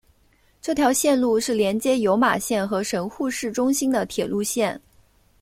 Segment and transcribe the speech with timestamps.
[0.59, 4.81] 这条线路是连接有马线和神户市中心的铁路线。